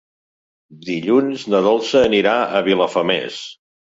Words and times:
Dilluns 0.85 1.43
na 1.53 1.59
Dolça 1.67 2.01
anirà 2.07 2.33
a 2.39 2.61
Vilafamés. 2.69 3.37